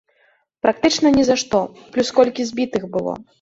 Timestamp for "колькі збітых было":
2.21-3.13